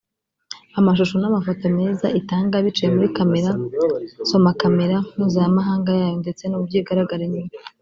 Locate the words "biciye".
2.65-2.87